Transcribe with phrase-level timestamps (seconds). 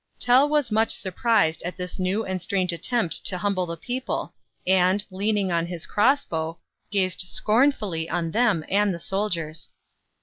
[0.19, 4.33] Tell was much surprised at this new and strange attempt to humble the people,
[4.65, 6.57] and, leaning on his cross bow,
[6.89, 9.69] gazed scornfully on them and the soldiers.